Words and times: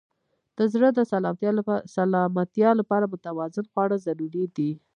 د 0.57 0.59
زړه 0.73 0.87
د 0.93 0.99
سلامتیا 2.17 2.71
لپاره 2.79 3.11
متوازن 3.13 3.65
خواړه 3.71 3.95
ضروري 4.05 4.45
دي. 4.55 4.71